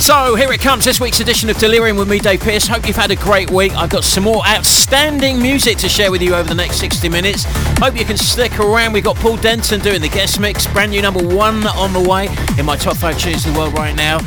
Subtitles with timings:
[0.00, 2.66] So here it comes, this week's edition of Delirium with me, Dave Pearce.
[2.66, 3.72] Hope you've had a great week.
[3.74, 7.44] I've got some more outstanding music to share with you over the next 60 minutes.
[7.78, 8.92] Hope you can stick around.
[8.92, 12.28] We've got Paul Denton doing the guest mix, brand new number one on the way
[12.58, 14.18] in my top five tunes in the world right now.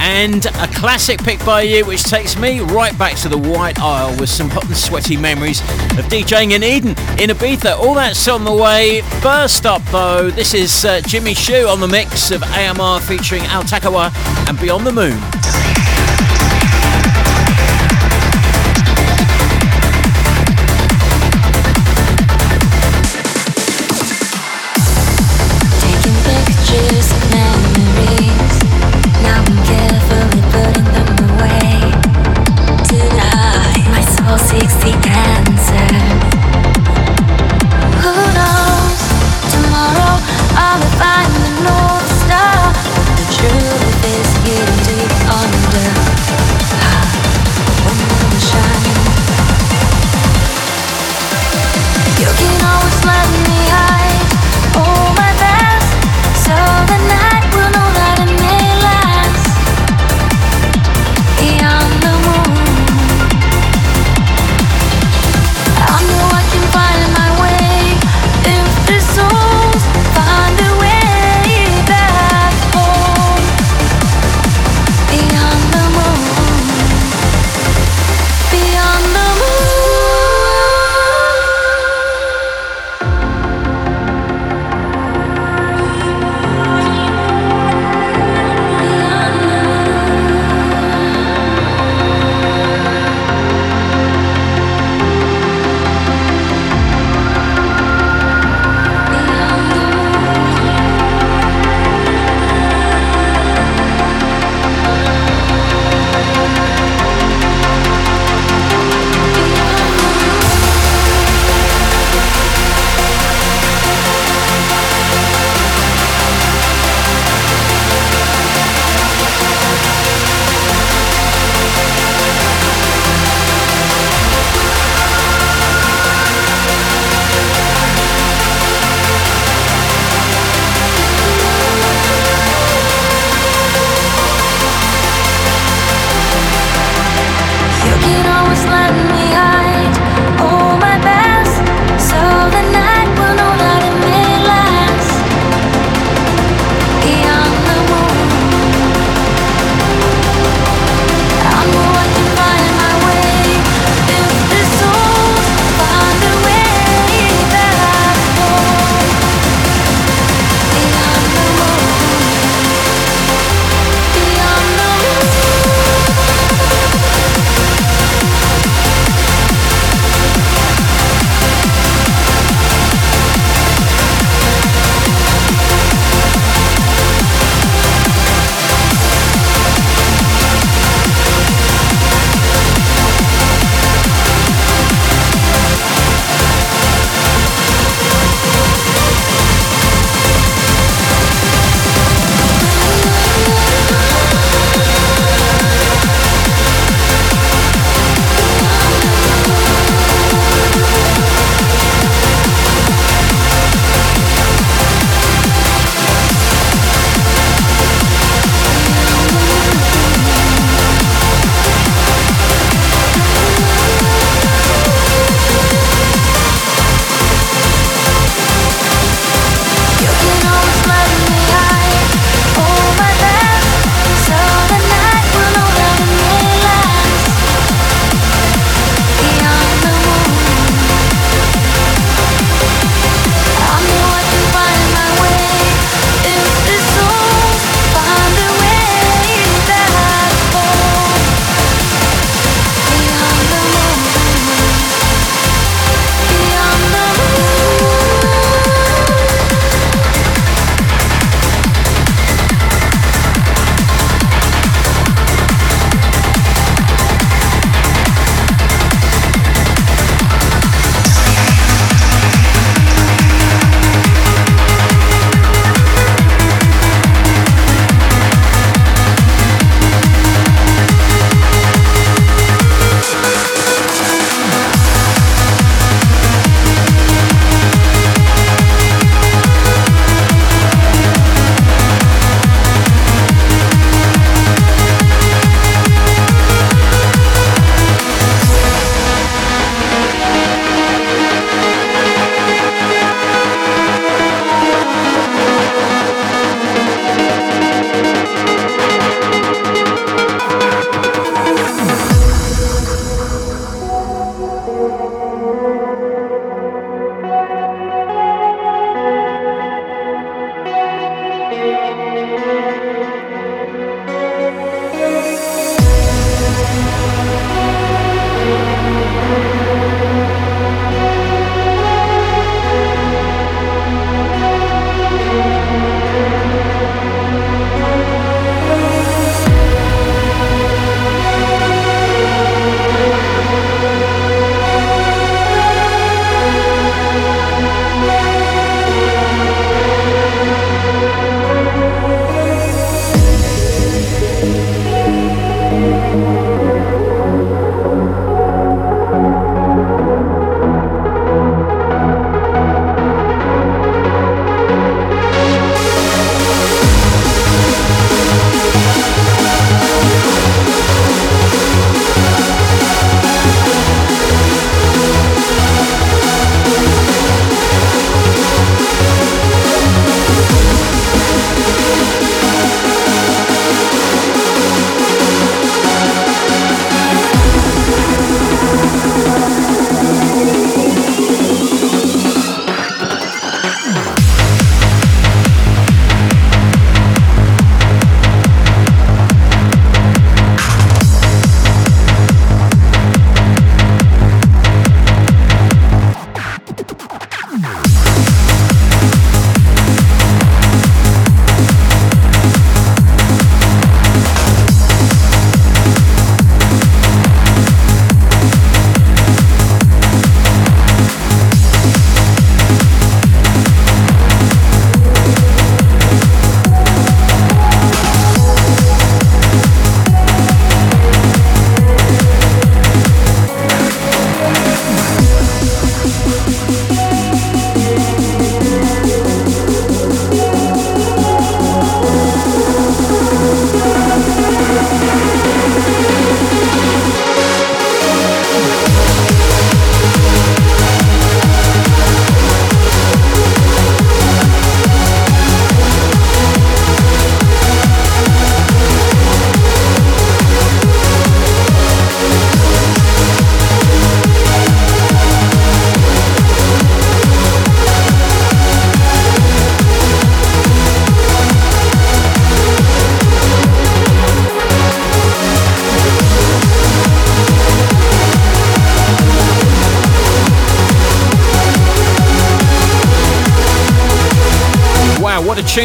[0.00, 4.18] And a classic pick by you, which takes me right back to the White Isle
[4.18, 7.78] with some hot and sweaty memories of DJing in Eden, in Ibiza.
[7.78, 9.02] All that's on the way.
[9.20, 13.62] First up, though, this is uh, Jimmy Chou on the mix of AMR featuring Al
[13.62, 14.12] Takawa
[14.48, 15.87] and Beyond the Moon.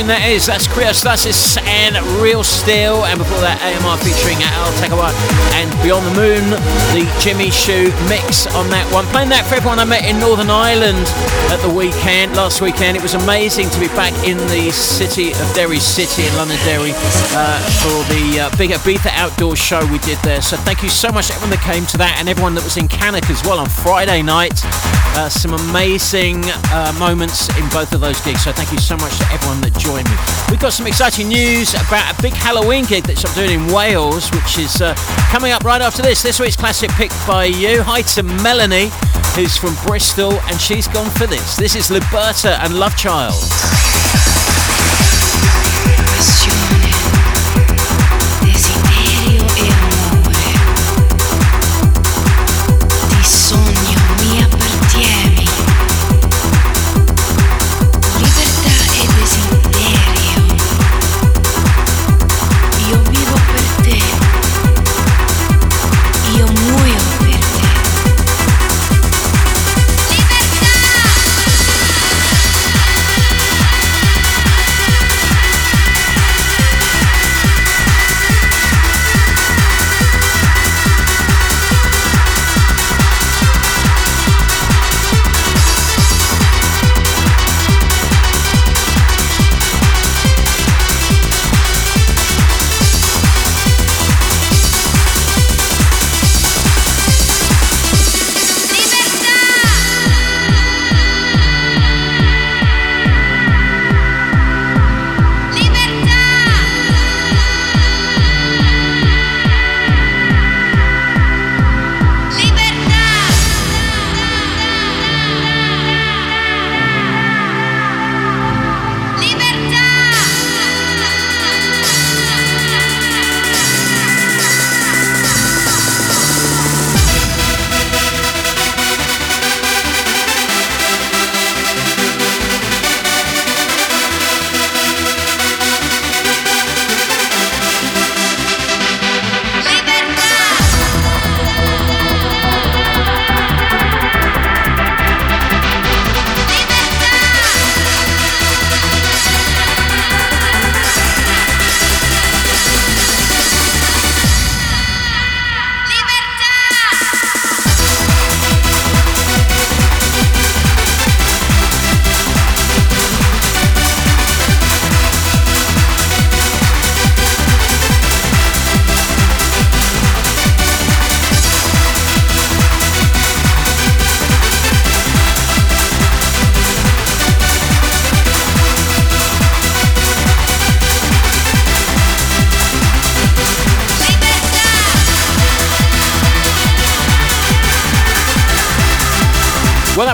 [0.04, 0.44] Tune that is.
[0.44, 3.08] That's Kriostasis and Real Steel.
[3.08, 5.16] And before that, AMR featuring Al Tekawa
[5.56, 6.44] and Beyond the Moon,
[6.92, 9.08] the Jimmy Chou mix on that one.
[9.16, 11.08] Playing that for everyone I met in Northern Ireland
[11.56, 13.00] at the weekend, last weekend.
[13.00, 16.92] It was amazing to be back in the city of Derry City in London Derry
[17.40, 20.44] uh, for the uh, big Ibiza outdoor show we did there.
[20.44, 22.92] So thank you so much everyone that came to that and everyone that was in
[22.92, 24.60] Cannock as well on Friday night.
[25.16, 26.42] Uh, some amazing
[26.74, 28.44] uh, moments in both of those gigs.
[28.44, 30.16] So thank you so much to everyone that joined me.
[30.50, 34.32] We've got some exciting news about a big Halloween gig that I'm doing in Wales,
[34.32, 34.96] which is uh,
[35.30, 36.24] coming up right after this.
[36.24, 37.84] This week's classic picked by you.
[37.84, 38.90] Hi to Melanie,
[39.36, 41.58] who's from Bristol, and she's gone for this.
[41.58, 43.83] This is Liberta and Love Child.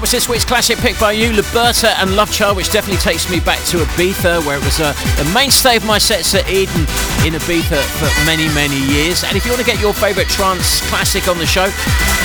[0.09, 3.39] Was this week's classic pick by you, Liberta and Love Child, which definitely takes me
[3.39, 6.81] back to Ibiza, where it was a, a mainstay of my sets at Eden
[7.29, 9.23] in Ibiza for many, many years.
[9.23, 11.69] And if you want to get your favourite trance classic on the show,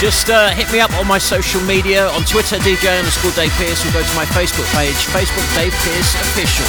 [0.00, 3.84] just uh, hit me up on my social media on Twitter, DJ underscore Dave Pearce,
[3.84, 6.68] or go to my Facebook page, Facebook Dave Pearce Official.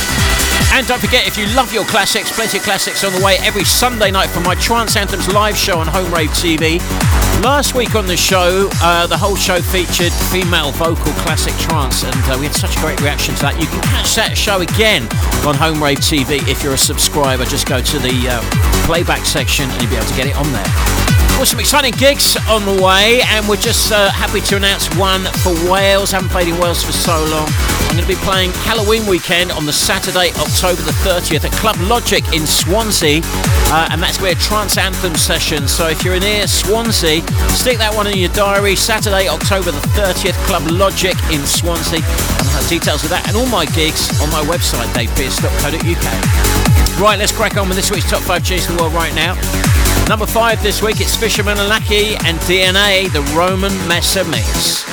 [0.76, 3.64] And don't forget, if you love your classics, plenty of classics on the way every
[3.64, 6.80] Sunday night for my Trance Anthems live show on Home Rave TV.
[7.42, 10.72] Last week on the show, uh, the whole show featured female
[11.06, 13.60] vocal classic trance, and uh, we had such a great reaction to that.
[13.60, 15.04] You can catch that show again
[15.46, 17.46] on Home Rave TV if you're a subscriber.
[17.46, 18.42] Just go to the uh,
[18.86, 21.15] playback section and you'll be able to get it on there.
[21.36, 25.26] Well, some exciting gigs on the way, and we're just uh, happy to announce one
[25.44, 26.12] for Wales.
[26.12, 27.52] Haven't played in Wales for so long.
[27.52, 31.76] I'm going to be playing Halloween weekend on the Saturday, October the 30th at Club
[31.92, 33.20] Logic in Swansea,
[33.68, 35.68] uh, and that's where Trance Anthem session.
[35.68, 37.20] So if you're in near Swansea,
[37.52, 38.78] stick that one in your diary.
[38.78, 42.00] Saturday, October the 30th, Club Logic in Swansea.
[42.00, 47.02] And I have details of that and all my gigs on my website, davepearce.co.uk.
[47.02, 49.36] Right, let's crack on with this week's top five tunes in the world right now.
[50.08, 54.86] Number five this week, it's Fisherman Lackey and DNA, the Roman Messer Mix.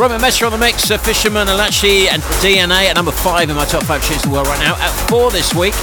[0.00, 3.82] Roman Messer on the mix, Fisherman, Alachi, and DNA at number five in my top
[3.82, 4.74] five tunes in the world right now.
[4.76, 5.74] At four this week,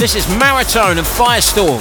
[0.00, 1.78] this is Maratone and Firestorm.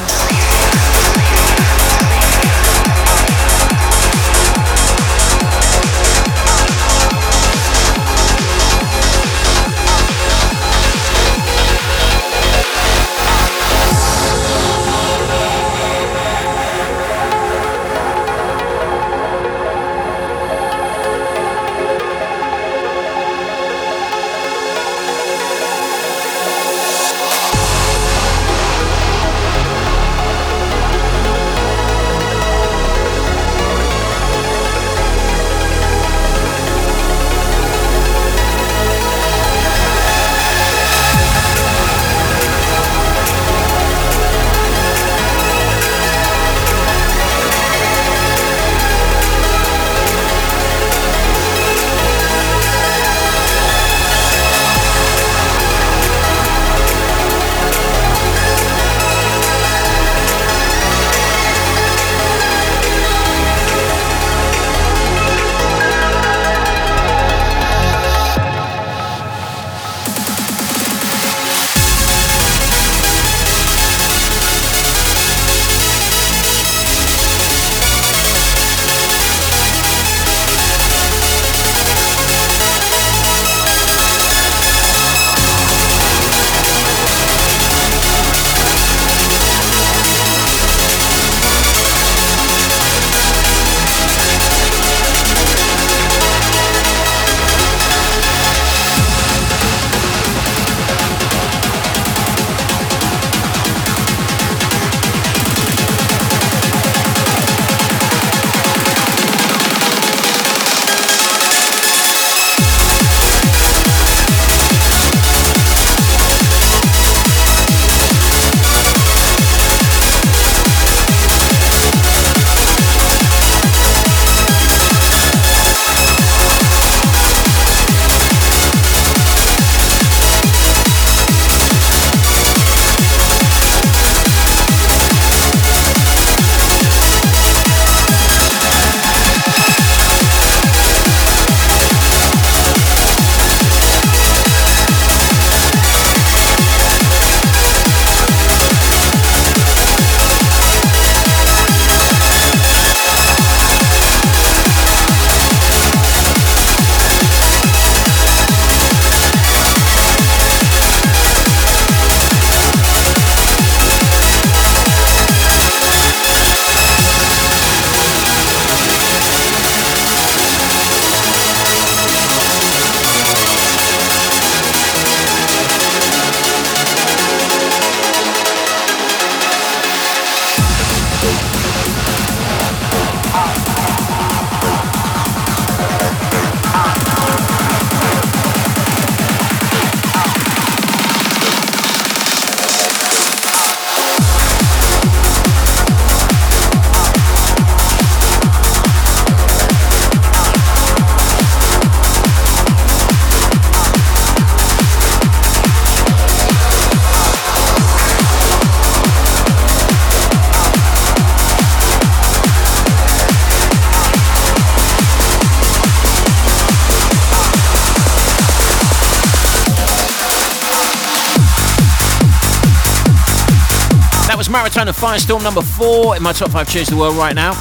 [224.51, 227.53] Maratone of Firestorm, number four in my top five tunes in the world right now.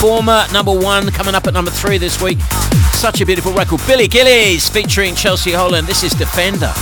[0.00, 2.40] Former number one, coming up at number three this week.
[2.92, 3.80] Such a beautiful record.
[3.86, 5.86] Billy Gillies featuring Chelsea Holland.
[5.86, 6.72] This is Defender.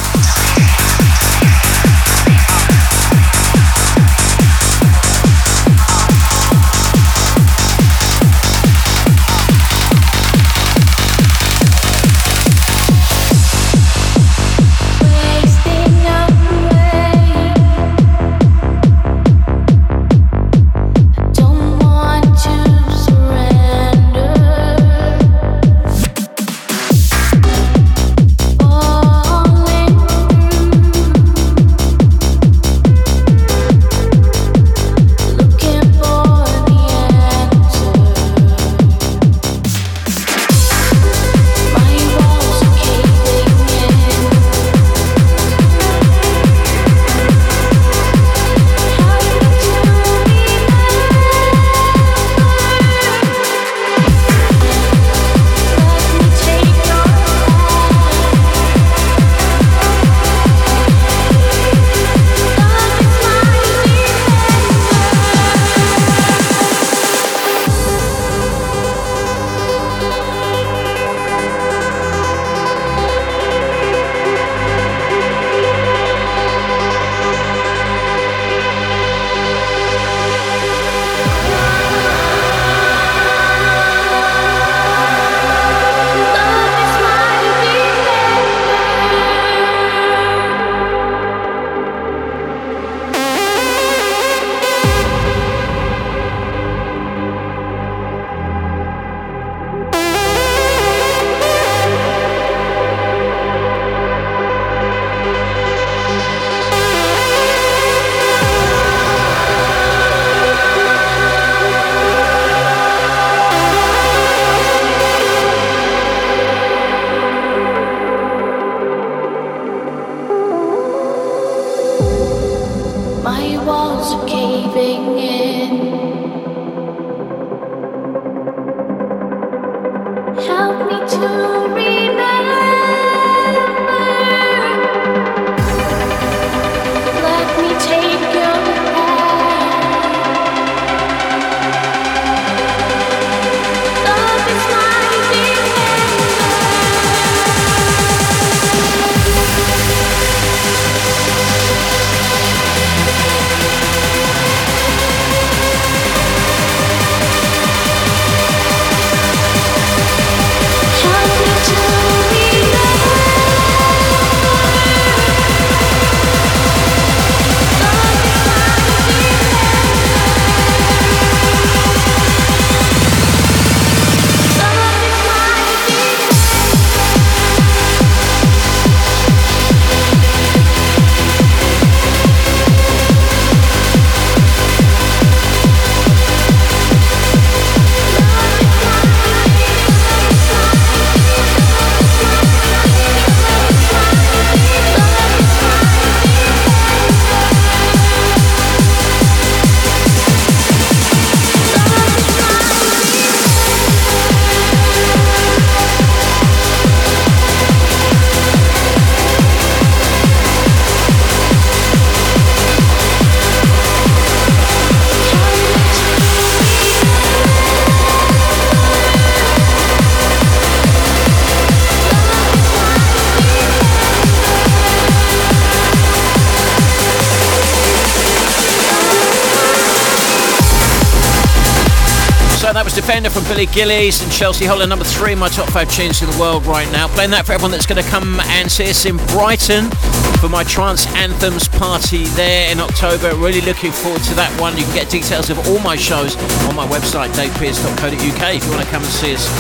[233.18, 236.64] From Billy Gillies and Chelsea Holland, number three my top five tunes in the world
[236.66, 237.09] right now.
[237.09, 239.90] Playing that for everyone that's going to come and see us in Brighton
[240.38, 243.35] for my Trance Anthems party there in October.
[243.35, 244.78] Really looking forward to that one.
[244.78, 246.37] You can get details of all my shows
[246.70, 249.50] on my website, davepearce.co.uk, if you want to come and see us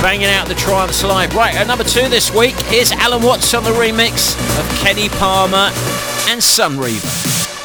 [0.00, 1.34] banging out the trance live.
[1.36, 5.68] Right, at number two this week, here's Alan Watts on the remix of Kenny Palmer
[6.32, 7.61] and Sunreaver.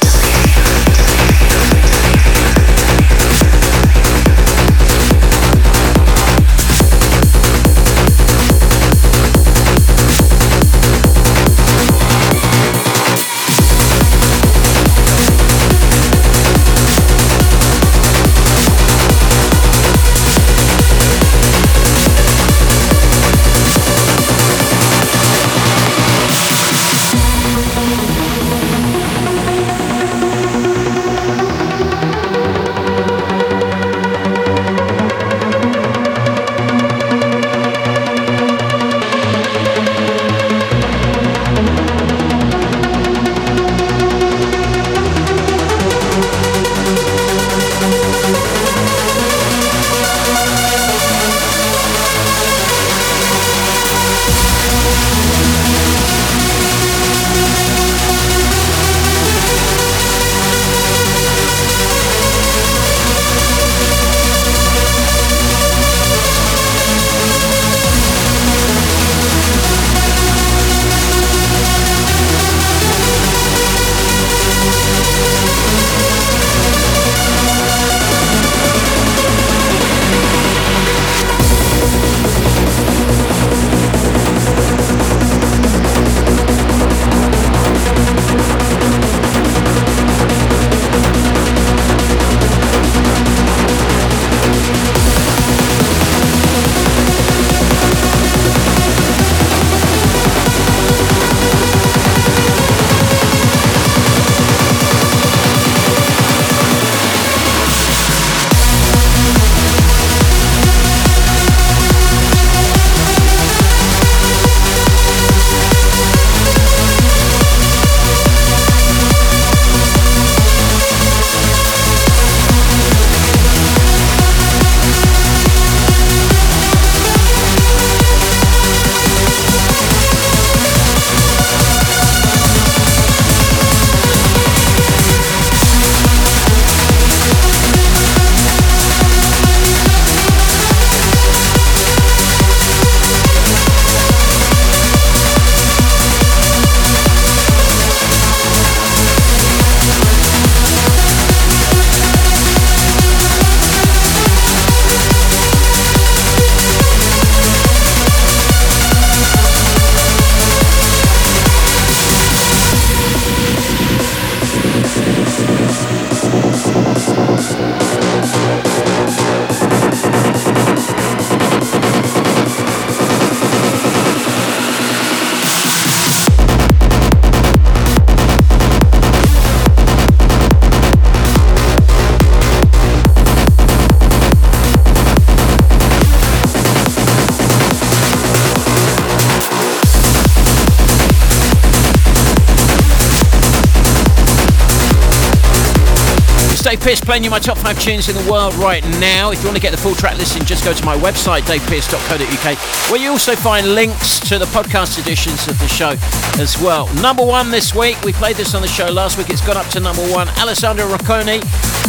[196.67, 199.31] Dave Pearce playing you my top five tunes in the world right now.
[199.31, 202.91] If you want to get the full track listing, just go to my website, davepearce.co.uk,
[202.91, 205.95] where you also find links to the podcast editions of the show
[206.41, 206.93] as well.
[206.95, 209.67] Number one this week, we played this on the show last week, it's gone up
[209.67, 210.27] to number one.
[210.39, 211.41] Alessandro Rocconi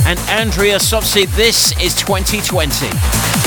[0.06, 3.37] and Andrea Sozzi, this is 2020.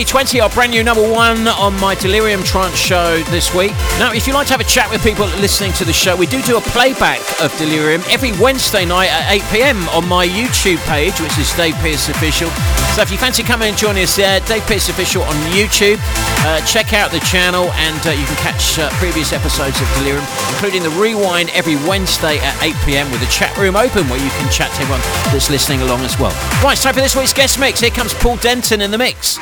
[0.00, 3.72] 2020, our brand new number one on my Delirium Trance show this week.
[4.00, 6.24] Now, if you'd like to have a chat with people listening to the show, we
[6.24, 10.80] do do a playback of Delirium every Wednesday night at 8 pm on my YouTube
[10.88, 12.48] page, which is Dave Pearce Official.
[12.96, 16.00] So if you fancy coming and joining us there, Dave Pearce Official on YouTube,
[16.48, 20.24] uh, check out the channel and uh, you can catch uh, previous episodes of Delirium,
[20.48, 24.30] including the rewind every Wednesday at 8 pm with the chat room open where you
[24.40, 26.32] can chat to everyone that's listening along as well.
[26.64, 27.80] Right, time for this week's guest mix.
[27.80, 29.36] Here comes Paul Denton in the mix.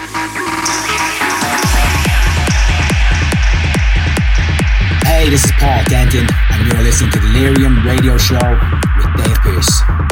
[5.30, 8.40] This is Paul Denton, and you're listening to Delirium Radio Show
[8.96, 10.07] with Dave Pearce.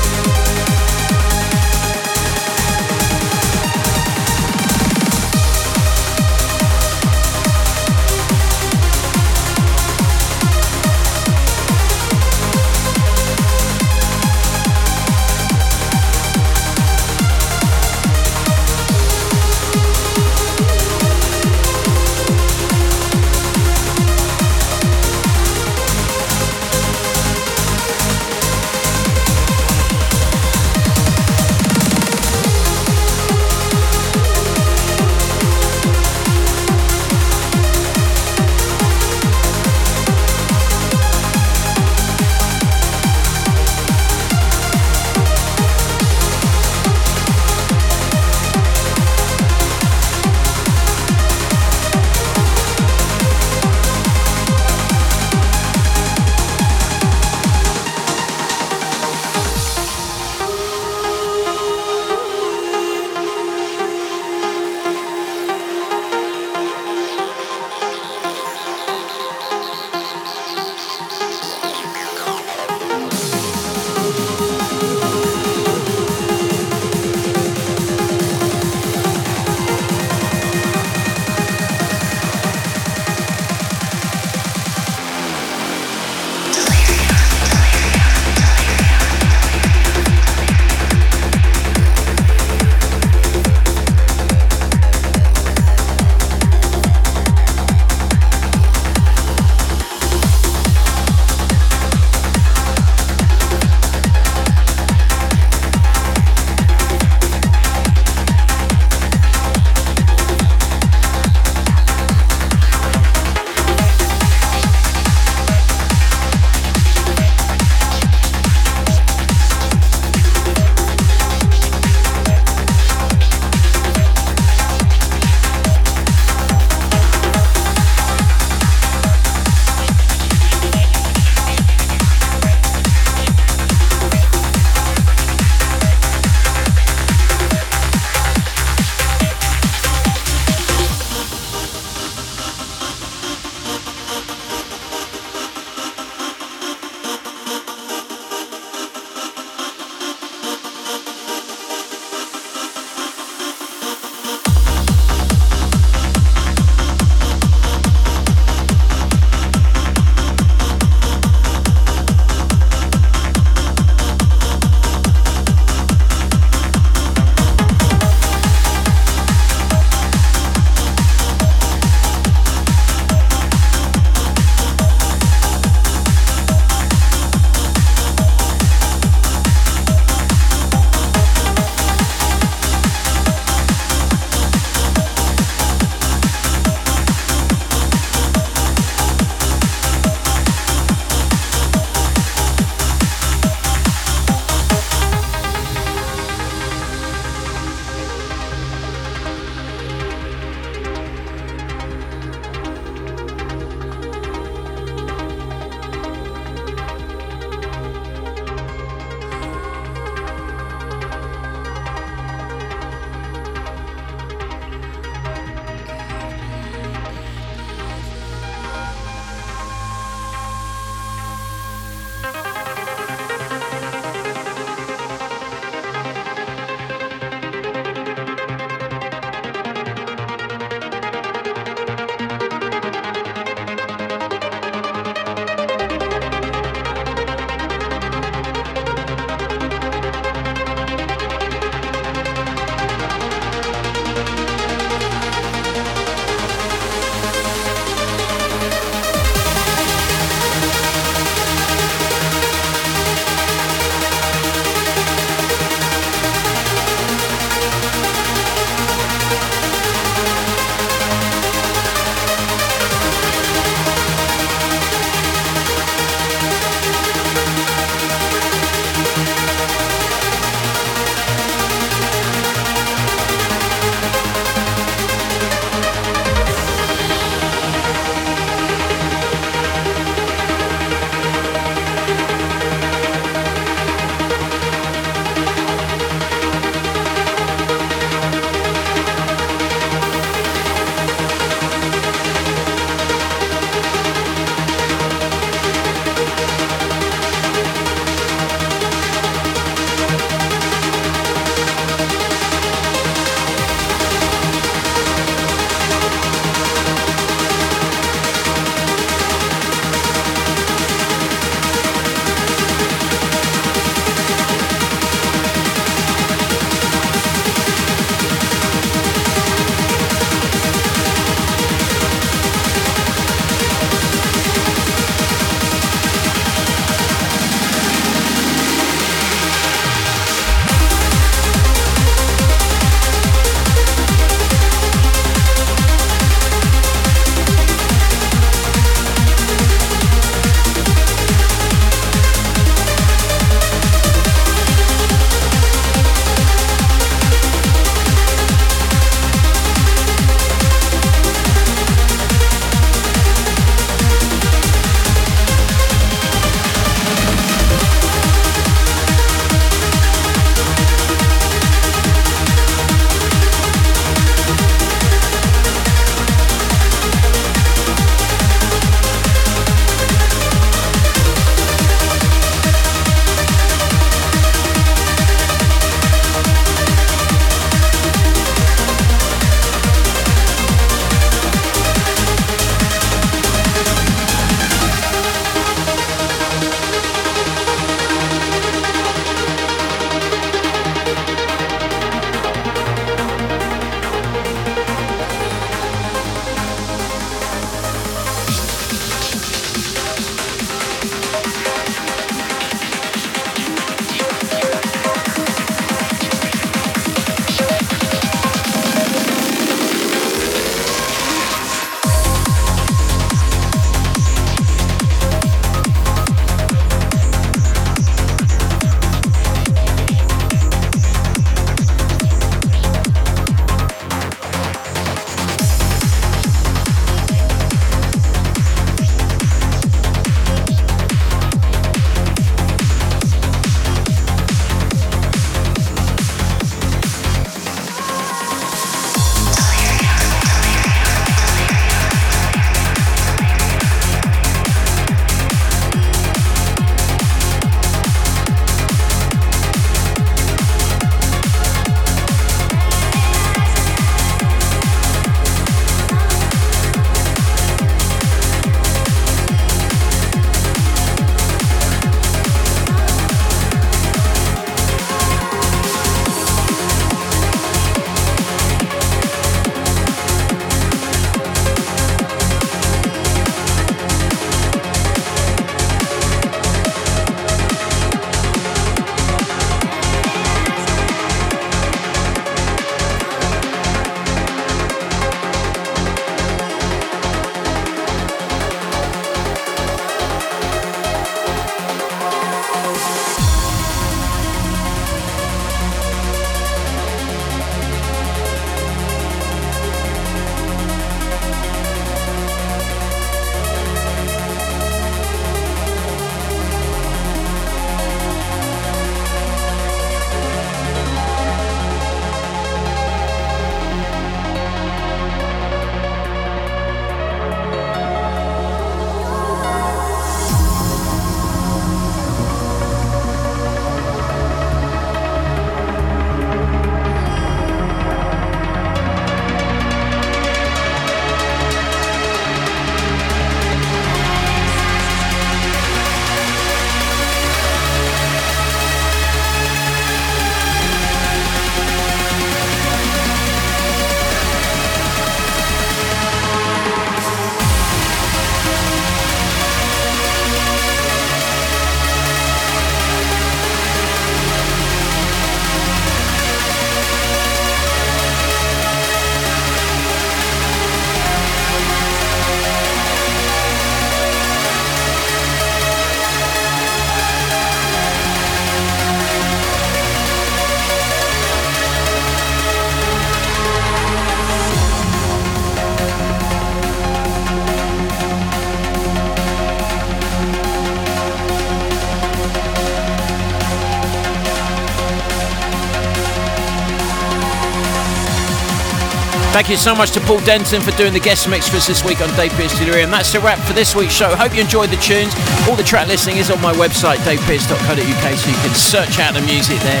[589.58, 592.04] Thank you so much to Paul Denton for doing the guest mix for us this
[592.04, 593.10] week on Dave Pearce Delirium.
[593.10, 594.36] That's a wrap for this week's show.
[594.36, 595.34] Hope you enjoyed the tunes.
[595.68, 599.40] All the track listing is on my website, davepearce.co.uk, so you can search out the
[599.40, 600.00] music there.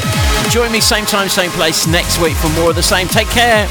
[0.50, 3.08] Join me same time, same place next week for more of the same.
[3.08, 3.66] Take care.